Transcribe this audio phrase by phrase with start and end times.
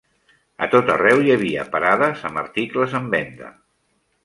[0.65, 3.53] A tot arreu hi havia parades amb articles en venda.